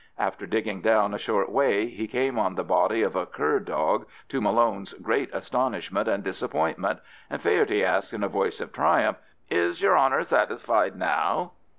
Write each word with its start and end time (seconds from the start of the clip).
After 0.17 0.47
digging 0.47 0.81
down 0.81 1.13
a 1.13 1.19
short 1.19 1.51
way 1.51 1.85
he 1.85 2.07
came 2.07 2.39
on 2.39 2.55
the 2.55 2.63
body 2.63 3.03
of 3.03 3.15
a 3.15 3.27
cur 3.27 3.59
dog, 3.59 4.07
to 4.29 4.41
Malone's 4.41 4.93
great 4.93 5.29
astonishment 5.31 6.07
and 6.07 6.23
disappointment, 6.23 6.97
and 7.29 7.39
Faherty 7.39 7.85
asked 7.85 8.11
in 8.11 8.23
a 8.23 8.27
voice 8.27 8.59
of 8.61 8.73
triumph, 8.73 9.19
"Is 9.51 9.79
yer 9.79 9.95
honour 9.95 10.23
satisfied 10.23 10.95
now?" 10.95 11.51